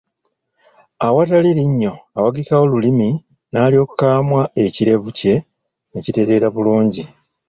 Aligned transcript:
Awatali 1.07 1.49
linnyo 1.57 1.93
awagikawo 2.17 2.63
lulimi 2.71 3.09
nalyoka 3.51 4.05
amwa 4.19 4.43
ekirevu 4.65 5.09
kye 5.19 5.35
ne 5.91 5.99
kitereera 6.05 6.47
bulungi. 6.55 7.03